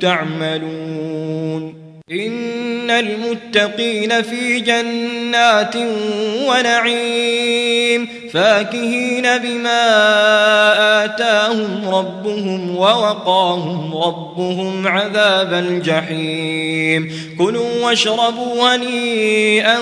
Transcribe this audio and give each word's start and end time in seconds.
تعملون 0.00 1.80
إن 2.12 2.90
المتقين 2.90 4.22
في 4.22 4.60
جنات 4.60 5.76
ونعيم 6.48 8.08
فاكهين 8.32 9.38
بما 9.38 9.84
آتاهم 11.04 11.88
ربهم 11.88 12.76
ووقاهم 12.76 13.96
ربهم 13.96 14.88
عذاب 14.88 15.52
الجحيم 15.52 17.12
كلوا 17.38 17.84
واشربوا 17.84 18.74
هنيئا 18.76 19.78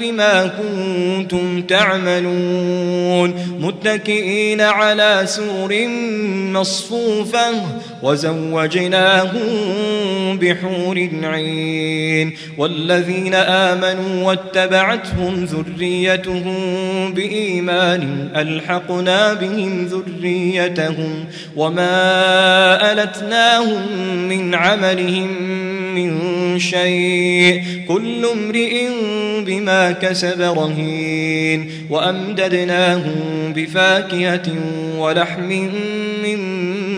بما 0.00 0.46
كنتم 0.46 1.62
تعملون 1.62 3.34
متكئين 3.60 4.60
على 4.60 5.22
سور 5.24 5.86
مصفوفة 6.52 7.50
وزوجناهم 8.04 9.40
بحور 10.38 11.08
عين 11.22 12.32
والذين 12.58 13.34
آمنوا 13.34 14.24
واتبعتهم 14.24 15.44
ذريتهم 15.44 16.54
بإيمان 17.14 18.28
ألحقنا 18.36 19.34
بهم 19.34 19.86
ذريتهم 19.86 21.24
وما 21.56 22.92
ألتناهم 22.92 23.82
من 24.28 24.54
عملهم 24.54 25.42
من 25.94 26.58
شيء 26.58 27.62
كل 27.88 28.26
امرئ 28.26 28.88
بما 29.46 29.92
كسب 29.92 30.40
رهين 30.40 31.70
وأمددناهم 31.90 33.52
بفاكهة 33.56 34.52
ولحم 34.98 35.70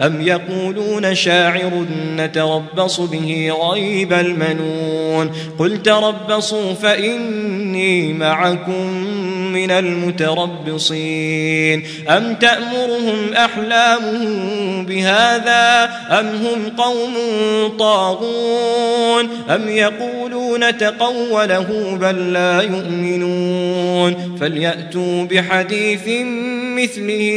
أم 0.00 0.20
يقولون 0.20 1.14
شاعر 1.14 1.86
نتربص 2.16 3.00
به 3.00 3.52
غيب 3.70 4.12
المنون 4.12 5.30
قل 5.58 5.82
تربصوا 5.82 6.74
فإني 6.74 8.12
معكم 8.12 8.86
من 9.52 9.70
المتربصين 9.70 11.28
أم 12.08 12.34
تأمرهم 12.34 13.32
أحلامهم 13.36 14.86
بهذا 14.86 15.90
أم 16.10 16.26
هم 16.26 16.76
قوم 16.76 17.14
طاغون 17.78 19.28
أم 19.50 19.68
يقولون 19.68 20.27
تقوله 20.70 21.98
بل 22.00 22.32
لا 22.32 22.60
يؤمنون. 22.60 24.38
فليأتوا 24.40 25.24
بحديث 25.24 26.08
مثله 26.78 27.28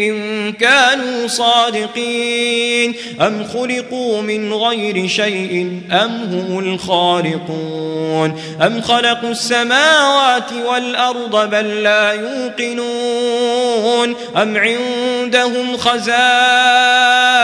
إن 0.00 0.52
كانوا 0.52 1.26
صادقين. 1.26 2.94
أم 3.20 3.44
خلقوا 3.44 4.22
من 4.22 4.52
غير 4.52 5.08
شيء 5.08 5.80
أم 5.92 6.10
هم 6.10 6.58
الخالقون. 6.58 8.40
أم 8.62 8.80
خلقوا 8.80 9.30
السماوات 9.30 10.52
والأرض 10.68 11.50
بل 11.50 11.82
لا 11.82 12.12
يوقنون. 12.12 14.14
أم 14.36 14.56
عندهم 14.56 15.76
خزائن 15.76 17.19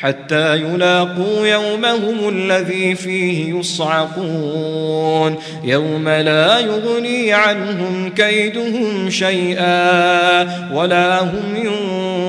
حتى 0.00 0.56
يلاقوا 0.56 1.46
يومهم 1.46 2.28
الذي 2.28 2.94
فيه 2.94 3.54
يصعقون. 3.54 5.38
يوم 5.64 6.08
لا 6.08 6.58
يغني 6.58 7.32
عنهم 7.32 8.10
كيدهم 8.10 9.10
شيئا 9.10 10.40
ولا 10.72 11.20
هم 11.20 11.56